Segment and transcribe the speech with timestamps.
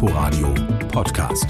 [0.00, 0.54] Inforadio
[0.92, 1.48] Podcast.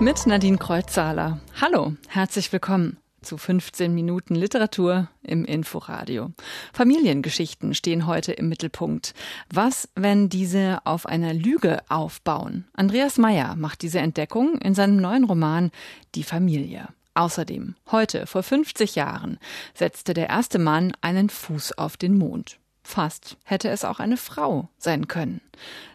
[0.00, 1.38] Mit Nadine Kreuzzahler.
[1.60, 6.32] Hallo, herzlich willkommen zu 15 Minuten Literatur im Inforadio.
[6.72, 9.14] Familiengeschichten stehen heute im Mittelpunkt.
[9.54, 12.66] Was, wenn diese auf einer Lüge aufbauen?
[12.72, 15.70] Andreas Meyer macht diese Entdeckung in seinem neuen Roman
[16.16, 16.88] Die Familie.
[17.14, 19.38] Außerdem, heute, vor 50 Jahren,
[19.72, 22.57] setzte der erste Mann einen Fuß auf den Mond.
[22.88, 25.42] Fast hätte es auch eine Frau sein können.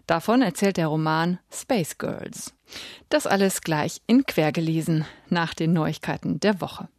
[0.06, 2.54] Davon erzählt der Roman Space Girls.
[3.10, 6.90] Das alles gleich in Quergelesen nach den Neuigkeiten der Woche.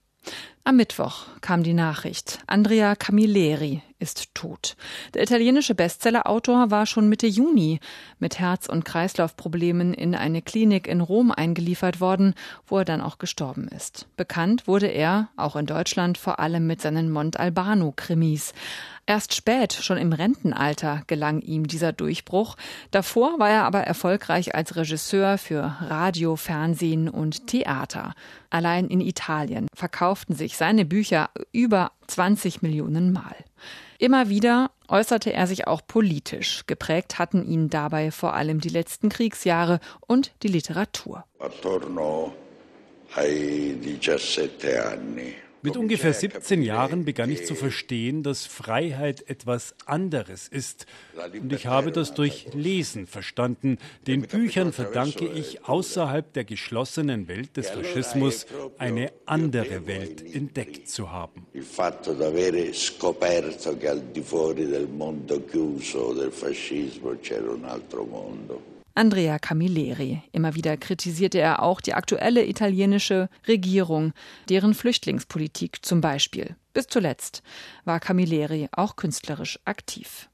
[0.66, 4.77] Am Mittwoch kam die Nachricht, Andrea Camilleri ist tot.
[5.14, 7.80] Der italienische Bestsellerautor war schon Mitte Juni
[8.18, 12.34] mit Herz- und Kreislaufproblemen in eine Klinik in Rom eingeliefert worden,
[12.66, 14.06] wo er dann auch gestorben ist.
[14.16, 18.52] Bekannt wurde er, auch in Deutschland, vor allem mit seinen Montalbano-Krimis.
[19.06, 22.56] Erst spät, schon im Rentenalter, gelang ihm dieser Durchbruch.
[22.91, 28.14] Davor war er aber erfolgreich als Regisseur für Radio, Fernsehen und Theater.
[28.48, 33.36] Allein in Italien verkauften sich seine Bücher über 20 Millionen Mal.
[33.98, 36.64] Immer wieder äußerte er sich auch politisch.
[36.66, 41.24] Geprägt hatten ihn dabei vor allem die letzten Kriegsjahre und die Literatur.
[41.38, 42.34] Attorno
[43.16, 45.34] ai 17 anni
[45.65, 50.87] mit ungefähr 17 Jahren begann ich zu verstehen, dass Freiheit etwas anderes ist.
[51.33, 53.79] Und ich habe das durch Lesen verstanden.
[54.07, 61.11] Den Büchern verdanke ich außerhalb der geschlossenen Welt des Faschismus eine andere Welt entdeckt zu
[61.11, 61.47] haben.
[61.55, 62.15] Il fatto.
[68.95, 70.23] Andrea Camilleri.
[70.33, 74.12] Immer wieder kritisierte er auch die aktuelle italienische Regierung,
[74.48, 76.56] deren Flüchtlingspolitik zum Beispiel.
[76.73, 77.42] Bis zuletzt
[77.84, 80.28] war Camilleri auch künstlerisch aktiv.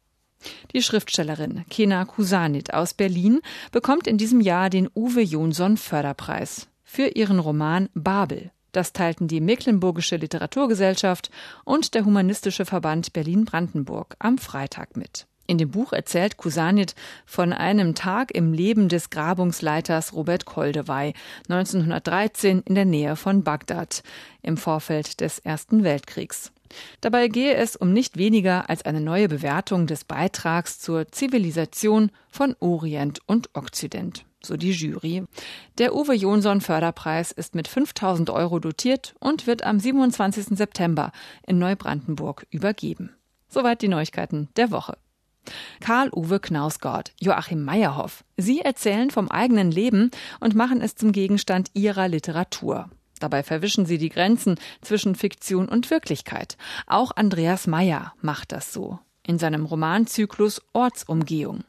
[0.72, 3.40] Die Schriftstellerin Kena Kusanit aus Berlin
[3.72, 8.50] bekommt in diesem Jahr den Uwe Jonsson Förderpreis für ihren Roman Babel.
[8.72, 11.30] Das teilten die Mecklenburgische Literaturgesellschaft
[11.64, 15.26] und der Humanistische Verband Berlin-Brandenburg am Freitag mit.
[15.50, 16.94] In dem Buch erzählt Kusanit
[17.26, 21.12] von einem Tag im Leben des Grabungsleiters Robert Koldewey
[21.48, 24.04] 1913 in der Nähe von Bagdad
[24.42, 26.52] im Vorfeld des Ersten Weltkriegs.
[27.00, 32.54] Dabei gehe es um nicht weniger als eine neue Bewertung des Beitrags zur Zivilisation von
[32.60, 35.24] Orient und Okzident, so die Jury.
[35.78, 40.56] Der Uwe Jonsson Förderpreis ist mit 5000 Euro dotiert und wird am 27.
[40.56, 41.10] September
[41.44, 43.16] in Neubrandenburg übergeben.
[43.48, 44.96] Soweit die Neuigkeiten der Woche.
[45.80, 48.24] Karl-Uwe Knausgott, Joachim Meyerhoff.
[48.36, 52.90] Sie erzählen vom eigenen Leben und machen es zum Gegenstand ihrer Literatur.
[53.20, 56.56] Dabei verwischen sie die Grenzen zwischen Fiktion und Wirklichkeit.
[56.86, 58.98] Auch Andreas Meyer macht das so.
[59.26, 61.64] In seinem Romanzyklus Ortsumgehung.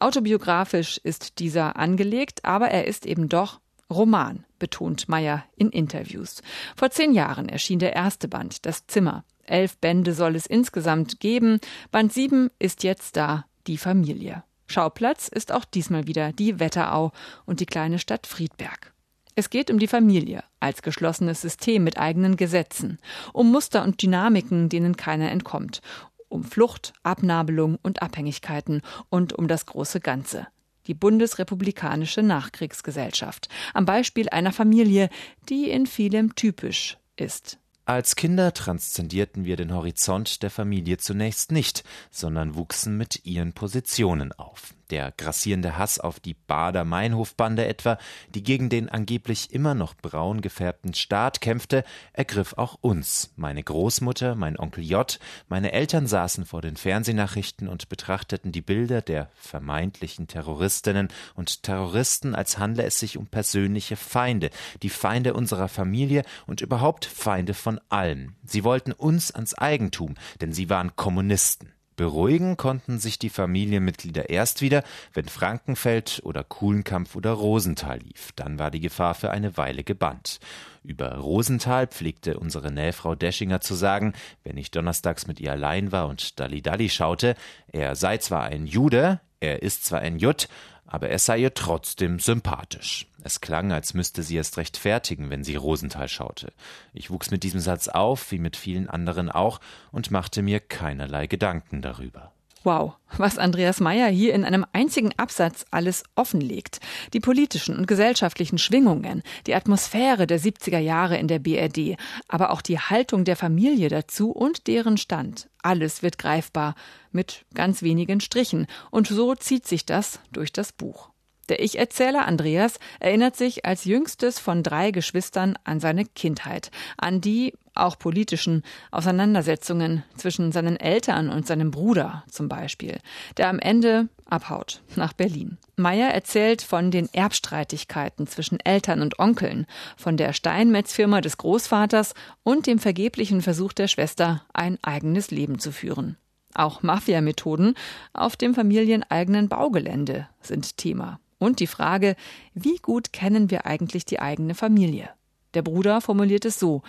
[0.00, 6.42] Autobiografisch ist dieser angelegt, aber er ist eben doch Roman, betont Meyer in Interviews.
[6.76, 9.24] Vor zehn Jahren erschien der erste Band, Das Zimmer.
[9.46, 11.60] Elf Bände soll es insgesamt geben.
[11.90, 14.44] Band sieben ist jetzt da, die Familie.
[14.66, 17.12] Schauplatz ist auch diesmal wieder die Wetterau
[17.44, 18.92] und die kleine Stadt Friedberg.
[19.38, 22.98] Es geht um die Familie als geschlossenes System mit eigenen Gesetzen,
[23.32, 25.82] um Muster und Dynamiken, denen keiner entkommt,
[26.28, 28.80] um Flucht, Abnabelung und Abhängigkeiten
[29.10, 30.48] und um das große Ganze.
[30.86, 33.48] Die bundesrepublikanische Nachkriegsgesellschaft.
[33.74, 35.10] Am Beispiel einer Familie,
[35.48, 37.58] die in vielem typisch ist.
[37.88, 44.32] Als Kinder transzendierten wir den Horizont der Familie zunächst nicht, sondern wuchsen mit ihren Positionen
[44.32, 47.98] auf der grassierende Hass auf die Bader-Meinhof-Bande etwa,
[48.34, 53.32] die gegen den angeblich immer noch braun gefärbten Staat kämpfte, ergriff auch uns.
[53.36, 59.02] Meine Großmutter, mein Onkel J, meine Eltern saßen vor den Fernsehnachrichten und betrachteten die Bilder
[59.02, 64.50] der vermeintlichen Terroristinnen und Terroristen, als handle es sich um persönliche Feinde,
[64.82, 68.36] die Feinde unserer Familie und überhaupt Feinde von allem.
[68.44, 71.75] Sie wollten uns ans Eigentum, denn sie waren Kommunisten.
[71.96, 74.84] Beruhigen konnten sich die Familienmitglieder erst wieder,
[75.14, 78.32] wenn Frankenfeld oder Kuhlenkampf oder Rosenthal lief.
[78.36, 80.38] Dann war die Gefahr für eine Weile gebannt.
[80.84, 84.12] Über Rosenthal pflegte unsere Nähfrau Deschinger zu sagen,
[84.44, 87.34] wenn ich donnerstags mit ihr allein war und Dalli Dalli schaute,
[87.72, 90.48] er sei zwar ein Jude, er ist zwar ein Jutt,
[90.86, 93.06] aber er sei ihr trotzdem sympathisch.
[93.22, 96.52] Es klang, als müsste sie es rechtfertigen, wenn sie Rosenthal schaute.
[96.92, 99.60] Ich wuchs mit diesem Satz auf, wie mit vielen anderen auch,
[99.90, 102.32] und machte mir keinerlei Gedanken darüber.
[102.66, 106.80] Wow, was Andreas Meyer hier in einem einzigen Absatz alles offenlegt.
[107.12, 111.96] Die politischen und gesellschaftlichen Schwingungen, die Atmosphäre der 70er Jahre in der BRD,
[112.26, 115.48] aber auch die Haltung der Familie dazu und deren Stand.
[115.62, 116.74] Alles wird greifbar,
[117.12, 118.66] mit ganz wenigen Strichen.
[118.90, 121.10] Und so zieht sich das durch das Buch.
[121.48, 127.52] Der Ich-Erzähler Andreas erinnert sich als jüngstes von drei Geschwistern an seine Kindheit, an die
[127.76, 132.98] auch politischen Auseinandersetzungen zwischen seinen Eltern und seinem Bruder zum Beispiel,
[133.36, 135.58] der am Ende abhaut nach Berlin.
[135.76, 142.66] Meyer erzählt von den Erbstreitigkeiten zwischen Eltern und Onkeln, von der Steinmetzfirma des Großvaters und
[142.66, 146.16] dem vergeblichen Versuch der Schwester, ein eigenes Leben zu führen.
[146.54, 147.74] Auch Mafia-Methoden
[148.14, 151.20] auf dem familieneigenen Baugelände sind Thema.
[151.38, 152.16] Und die Frage,
[152.54, 155.10] wie gut kennen wir eigentlich die eigene Familie?
[155.52, 156.82] Der Bruder formuliert es so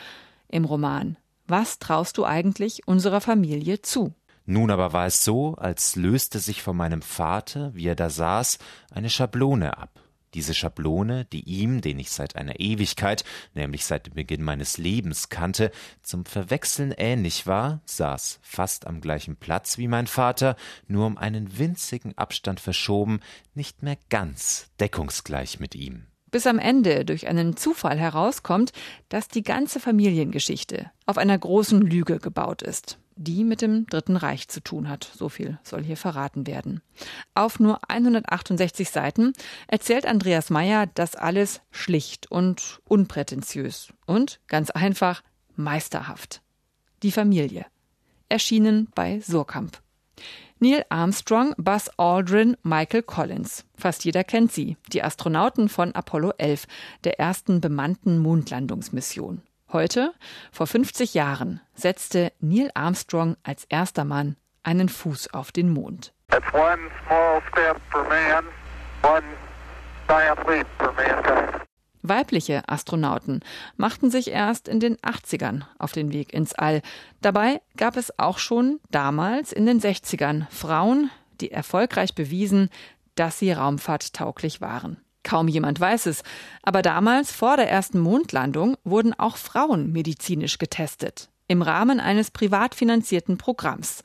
[0.49, 1.17] im Roman.
[1.47, 4.13] Was traust du eigentlich unserer Familie zu?
[4.45, 8.59] Nun aber war es so, als löste sich von meinem Vater, wie er da saß,
[8.91, 10.01] eine Schablone ab.
[10.33, 13.23] Diese Schablone, die ihm, den ich seit einer Ewigkeit,
[13.55, 15.71] nämlich seit dem Beginn meines Lebens kannte,
[16.01, 20.55] zum Verwechseln ähnlich war, saß fast am gleichen Platz wie mein Vater,
[20.87, 23.21] nur um einen winzigen Abstand verschoben,
[23.53, 28.71] nicht mehr ganz deckungsgleich mit ihm bis am Ende durch einen Zufall herauskommt,
[29.09, 34.47] dass die ganze Familiengeschichte auf einer großen Lüge gebaut ist, die mit dem Dritten Reich
[34.47, 35.11] zu tun hat.
[35.17, 36.81] So viel soll hier verraten werden.
[37.33, 39.33] Auf nur 168 Seiten
[39.67, 45.23] erzählt Andreas Meyer das alles schlicht und unprätentiös und ganz einfach
[45.55, 46.43] meisterhaft.
[47.01, 47.65] Die Familie.
[48.29, 49.81] Erschienen bei Surkamp.
[50.59, 53.63] Neil Armstrong, Buzz Aldrin, Michael Collins.
[53.77, 56.65] Fast jeder kennt sie, die Astronauten von Apollo 11,
[57.03, 59.43] der ersten bemannten Mondlandungsmission.
[59.71, 60.13] Heute,
[60.51, 66.13] vor 50 Jahren, setzte Neil Armstrong als erster Mann einen Fuß auf den Mond.
[66.53, 66.79] Man,
[72.01, 73.41] Weibliche Astronauten
[73.75, 76.81] machten sich erst in den 80ern auf den Weg ins All.
[77.21, 81.09] Dabei gab es auch schon damals in den 60ern Frauen,
[81.41, 82.69] die erfolgreich bewiesen,
[83.15, 84.97] dass sie raumfahrttauglich waren.
[85.23, 86.23] Kaum jemand weiß es,
[86.63, 91.29] aber damals vor der ersten Mondlandung wurden auch Frauen medizinisch getestet.
[91.47, 94.03] Im Rahmen eines privat finanzierten Programms.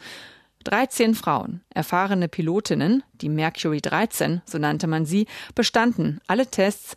[0.64, 6.94] 13 Frauen, erfahrene Pilotinnen, die Mercury 13, so nannte man sie, bestanden alle Tests,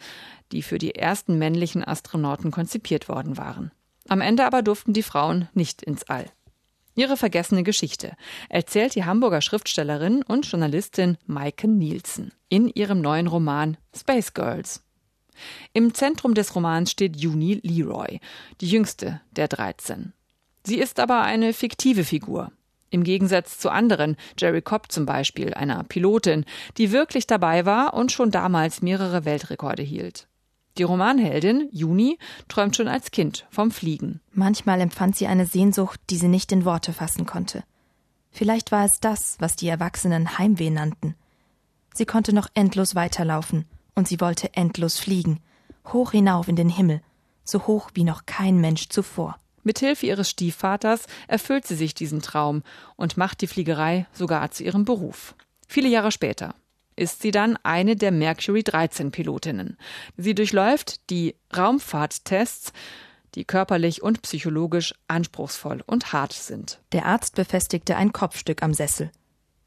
[0.56, 3.72] die für die ersten männlichen Astronauten konzipiert worden waren.
[4.08, 6.32] Am Ende aber durften die Frauen nicht ins All.
[6.96, 8.16] Ihre vergessene Geschichte
[8.48, 14.82] erzählt die Hamburger Schriftstellerin und Journalistin Maike Nielsen in ihrem neuen Roman Space Girls.
[15.74, 18.22] Im Zentrum des Romans steht Juni Leroy,
[18.62, 20.14] die jüngste der 13.
[20.64, 22.54] Sie ist aber eine fiktive Figur.
[22.92, 26.46] Im Gegensatz zu anderen, Jerry Cobb zum Beispiel, einer Pilotin,
[26.78, 30.30] die wirklich dabei war und schon damals mehrere Weltrekorde hielt.
[30.78, 32.20] Die Romanheldin, Juni,
[32.50, 34.20] träumt schon als Kind vom Fliegen.
[34.34, 37.64] Manchmal empfand sie eine Sehnsucht, die sie nicht in Worte fassen konnte.
[38.32, 41.16] Vielleicht war es das, was die Erwachsenen Heimweh nannten.
[41.94, 45.40] Sie konnte noch endlos weiterlaufen, und sie wollte endlos fliegen,
[45.94, 47.02] hoch hinauf in den Himmel,
[47.46, 49.40] so hoch wie noch kein Mensch zuvor.
[49.64, 52.64] Mithilfe ihres Stiefvaters erfüllt sie sich diesen Traum
[52.98, 55.36] und macht die Fliegerei sogar zu ihrem Beruf.
[55.68, 56.54] Viele Jahre später,
[56.96, 59.78] ist sie dann eine der Mercury 13 Pilotinnen.
[60.18, 62.72] Sie durchläuft die Raumfahrttests,
[63.36, 66.80] die körperlich und psychologisch anspruchsvoll und hart sind.
[66.94, 69.12] Der Arzt befestigte ein Kopfstück am Sessel.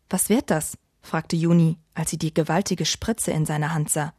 [0.09, 0.79] Was wird das?
[1.03, 4.13] fragte Juni, als sie die gewaltige Spritze in seiner Hand sah.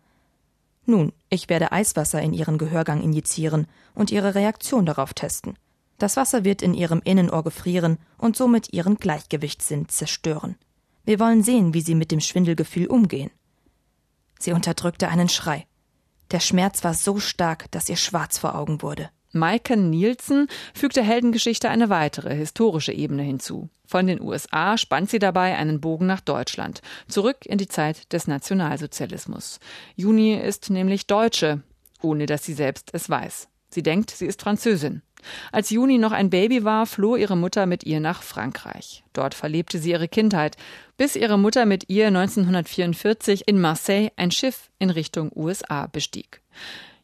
[0.86, 5.56] Nun, ich werde Eiswasser in ihren Gehörgang injizieren und ihre Reaktion darauf testen.
[6.00, 10.56] Das Wasser wird in ihrem Innenohr gefrieren und somit ihren Gleichgewichtssinn zerstören.
[11.10, 13.32] Wir wollen sehen, wie sie mit dem Schwindelgefühl umgehen.
[14.38, 15.66] Sie unterdrückte einen Schrei.
[16.30, 19.10] Der Schmerz war so stark, dass ihr schwarz vor Augen wurde.
[19.32, 23.70] Maike Nielsen fügt der Heldengeschichte eine weitere historische Ebene hinzu.
[23.88, 28.28] Von den USA spannt sie dabei einen Bogen nach Deutschland, zurück in die Zeit des
[28.28, 29.60] Nationalsozialismus.
[29.96, 31.64] Juni ist nämlich Deutsche,
[32.04, 33.48] ohne dass sie selbst es weiß.
[33.72, 35.02] Sie denkt, sie ist Französin.
[35.52, 39.04] Als Juni noch ein Baby war, floh ihre Mutter mit ihr nach Frankreich.
[39.14, 40.56] Dort verlebte sie ihre Kindheit,
[41.00, 46.42] bis ihre Mutter mit ihr 1944 in Marseille ein Schiff in Richtung USA bestieg.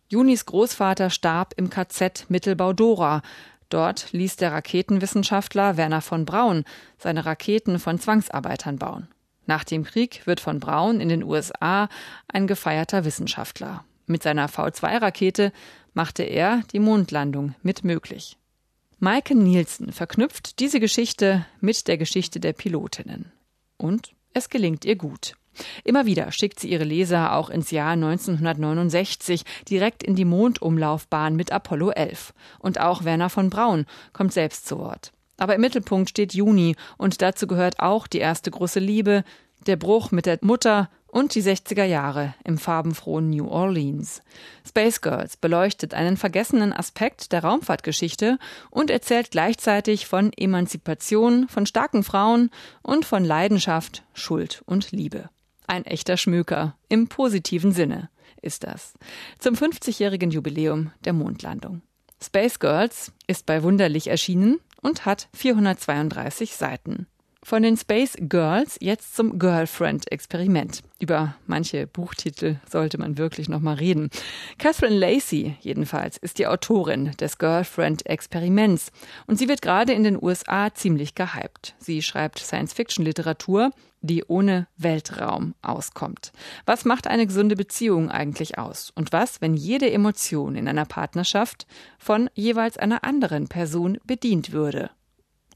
[0.09, 3.21] Junis Großvater starb im KZ Mittelbau-Dora.
[3.69, 6.65] Dort ließ der Raketenwissenschaftler Werner von Braun
[6.97, 9.07] seine Raketen von Zwangsarbeitern bauen.
[9.45, 11.87] Nach dem Krieg wird von Braun in den USA
[12.27, 13.85] ein gefeierter Wissenschaftler.
[14.07, 15.53] Mit seiner V2-Rakete
[15.93, 18.37] machte er die Mondlandung mit möglich.
[18.99, 23.31] Maike Nielsen verknüpft diese Geschichte mit der Geschichte der Pilotinnen.
[23.77, 25.35] Und es gelingt ihr gut.
[25.83, 31.51] Immer wieder schickt sie ihre Leser auch ins Jahr 1969 direkt in die Mondumlaufbahn mit
[31.51, 32.33] Apollo 11.
[32.59, 35.13] Und auch Werner von Braun kommt selbst zu Wort.
[35.37, 39.23] Aber im Mittelpunkt steht Juni und dazu gehört auch die erste große Liebe,
[39.65, 44.21] der Bruch mit der Mutter und die 60er Jahre im farbenfrohen New Orleans.
[44.67, 48.37] Space Girls beleuchtet einen vergessenen Aspekt der Raumfahrtgeschichte
[48.69, 52.49] und erzählt gleichzeitig von Emanzipation, von starken Frauen
[52.81, 55.29] und von Leidenschaft, Schuld und Liebe.
[55.67, 58.09] Ein echter Schmöker im positiven Sinne
[58.41, 58.93] ist das.
[59.39, 61.81] Zum 50-jährigen Jubiläum der Mondlandung.
[62.21, 67.07] Space Girls ist bei Wunderlich erschienen und hat 432 Seiten.
[67.45, 70.81] Von den Space Girls jetzt zum Girlfriend-Experiment.
[70.99, 74.09] Über manche Buchtitel sollte man wirklich noch mal reden.
[74.57, 78.91] Catherine Lacey jedenfalls ist die Autorin des Girlfriend-Experiments
[79.27, 81.75] und sie wird gerade in den USA ziemlich gehypt.
[81.77, 83.69] Sie schreibt Science-Fiction-Literatur,
[84.01, 86.31] die ohne Weltraum auskommt.
[86.65, 88.91] Was macht eine gesunde Beziehung eigentlich aus?
[88.95, 91.67] Und was, wenn jede Emotion in einer Partnerschaft
[91.99, 94.89] von jeweils einer anderen Person bedient würde?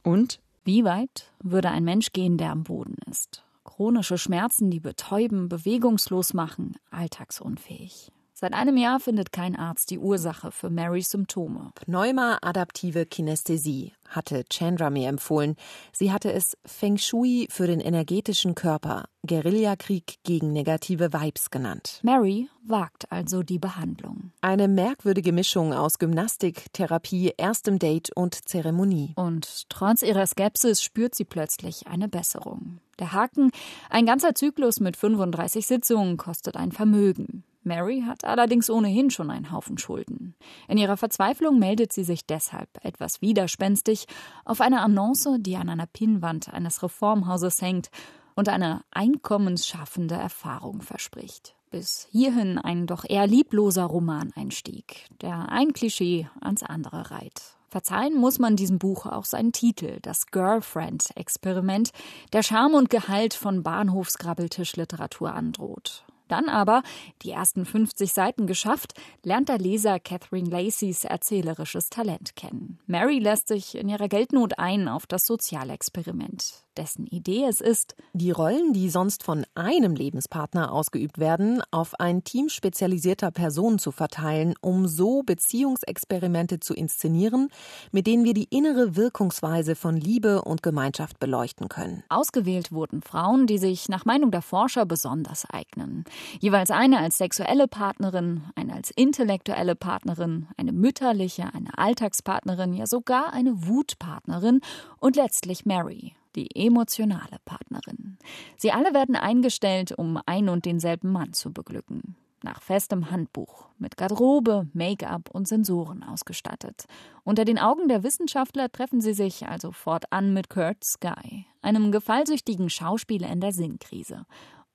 [0.04, 3.44] Und wie weit würde ein Mensch gehen, der am Boden ist?
[3.64, 8.12] Chronische Schmerzen, die betäuben, bewegungslos machen, alltagsunfähig.
[8.42, 11.72] Seit einem Jahr findet kein Arzt die Ursache für Marys Symptome.
[11.76, 15.58] Pneuma-adaptive Kinästhesie hatte Chandra mir empfohlen.
[15.92, 22.00] Sie hatte es Feng Shui für den energetischen Körper, Guerillakrieg gegen negative Vibes genannt.
[22.02, 24.32] Mary wagt also die Behandlung.
[24.40, 29.12] Eine merkwürdige Mischung aus Gymnastik, Therapie, erstem Date und Zeremonie.
[29.18, 32.80] Und trotz ihrer Skepsis spürt sie plötzlich eine Besserung.
[33.00, 33.52] Der Haken,
[33.90, 37.44] ein ganzer Zyklus mit 35 Sitzungen kostet ein Vermögen.
[37.70, 40.36] Mary hat allerdings ohnehin schon einen Haufen Schulden.
[40.68, 44.08] In ihrer Verzweiflung meldet sie sich deshalb etwas widerspenstig
[44.44, 47.90] auf eine Annonce, die an einer Pinnwand eines Reformhauses hängt
[48.36, 51.56] und eine einkommensschaffende Erfahrung verspricht.
[51.72, 57.42] Bis hierhin ein doch eher liebloser Romaneinstieg, der ein Klischee ans andere reiht.
[57.68, 61.92] Verzeihen muss man diesem Buch auch seinen Titel, das Girlfriend-Experiment,
[62.34, 66.04] der Charme und Gehalt von Bahnhofsgrabbeltischliteratur androht.
[66.30, 66.84] Dann aber,
[67.24, 68.94] die ersten 50 Seiten geschafft,
[69.24, 72.80] lernt der Leser Catherine Lacys erzählerisches Talent kennen.
[72.86, 78.32] Mary lässt sich in ihrer Geldnot ein auf das Sozialexperiment dessen Idee es ist, die
[78.32, 84.54] Rollen, die sonst von einem Lebenspartner ausgeübt werden, auf ein Team spezialisierter Personen zu verteilen,
[84.62, 87.50] um so Beziehungsexperimente zu inszenieren,
[87.92, 92.04] mit denen wir die innere Wirkungsweise von Liebe und Gemeinschaft beleuchten können.
[92.08, 96.06] Ausgewählt wurden Frauen, die sich nach Meinung der Forscher besonders eignen.
[96.40, 103.34] Jeweils eine als sexuelle Partnerin, eine als intellektuelle Partnerin, eine mütterliche, eine Alltagspartnerin, ja sogar
[103.34, 104.62] eine Wutpartnerin
[105.00, 108.18] und letztlich Mary, die emotionale Partnerin.
[108.58, 112.16] Sie alle werden eingestellt, um ein und denselben Mann zu beglücken.
[112.42, 116.86] Nach festem Handbuch, mit Garderobe, Make-up und Sensoren ausgestattet.
[117.26, 122.70] Unter den Augen der Wissenschaftler treffen sie sich also fortan mit Kurt Sky, einem gefallsüchtigen
[122.70, 124.26] Schauspieler in der Sinnkrise.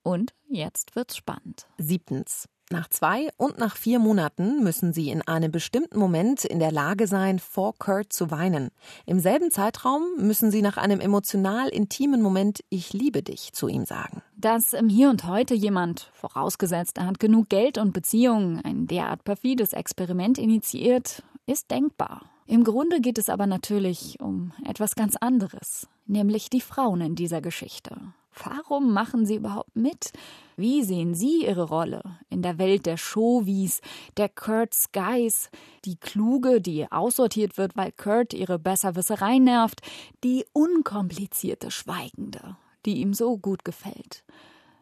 [0.03, 1.67] Und jetzt wird's spannend.
[1.79, 2.47] Siebtens.
[2.71, 7.07] Nach zwei und nach vier Monaten müssen sie in einem bestimmten Moment in der Lage
[7.07, 8.71] sein, vor Kurt zu weinen.
[9.05, 13.85] Im selben Zeitraum müssen sie nach einem emotional intimen Moment Ich liebe dich zu ihm
[13.85, 14.23] sagen.
[14.37, 19.25] Dass im Hier und Heute jemand, vorausgesetzt er hat genug Geld und Beziehungen, ein derart
[19.25, 22.23] perfides Experiment initiiert, ist denkbar.
[22.47, 27.43] Im Grunde geht es aber natürlich um etwas ganz anderes, nämlich die Frauen in dieser
[27.43, 27.97] Geschichte.
[28.43, 30.13] Warum machen sie überhaupt mit?
[30.57, 33.81] Wie sehen Sie Ihre Rolle in der Welt der Showies,
[34.17, 35.51] der Kurt Skies,
[35.85, 39.81] die Kluge, die aussortiert wird, weil Kurt ihre Besserwisserei nervt,
[40.23, 44.25] die unkomplizierte Schweigende, die ihm so gut gefällt.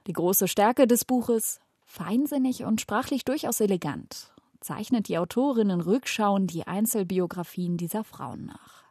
[0.06, 6.46] Die große Stärke des Buches, feinsinnig und sprachlich durchaus elegant, zeichnet die Autorin in Rückschauen
[6.46, 8.82] die Einzelbiografien dieser Frauen nach.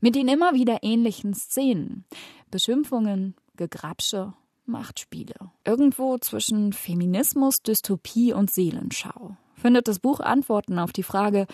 [0.00, 2.04] Mit den immer wieder ähnlichen Szenen,
[2.50, 4.34] Beschimpfungen, Gegrapsche,
[4.66, 5.34] Machtspiele.
[5.64, 11.46] Irgendwo zwischen Feminismus, Dystopie und Seelenschau findet das Buch Antworten auf die Frage,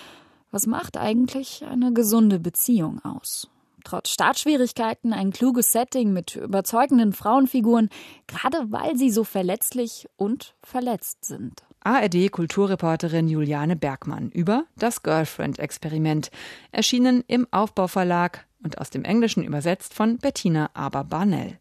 [0.50, 3.49] was macht eigentlich eine gesunde Beziehung aus?
[3.85, 7.88] Trotz Startschwierigkeiten ein kluges Setting mit überzeugenden Frauenfiguren,
[8.26, 11.62] gerade weil sie so verletzlich und verletzt sind.
[11.81, 16.31] ARD-Kulturreporterin Juliane Bergmann über das Girlfriend-Experiment,
[16.73, 21.61] erschienen im Aufbauverlag und aus dem Englischen übersetzt von Bettina Aber-Barnell.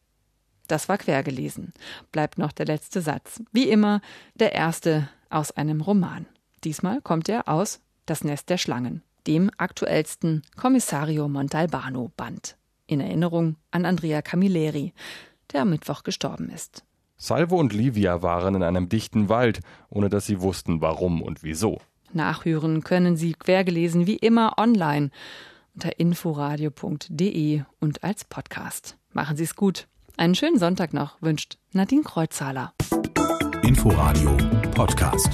[0.68, 1.74] Das war quer gelesen.
[2.12, 3.42] Bleibt noch der letzte Satz.
[3.52, 4.02] Wie immer
[4.36, 6.26] der erste aus einem Roman.
[6.64, 12.58] Diesmal kommt er aus Das Nest der Schlangen, dem aktuellsten Kommissario Montalbano Band.
[12.88, 14.94] In Erinnerung an Andrea Camilleri,
[15.52, 16.84] der am Mittwoch gestorben ist.
[17.18, 21.80] Salvo und Livia waren in einem dichten Wald, ohne dass sie wussten, warum und wieso.
[22.14, 25.10] Nachhören können Sie quergelesen wie immer online
[25.74, 28.98] unter inforadio.de und als Podcast.
[29.12, 29.88] Machen Sie es gut.
[30.18, 32.74] Einen schönen Sonntag noch wünscht Nadine Kreuzhaler.
[33.64, 34.38] Inforadio
[34.74, 35.30] Podcast.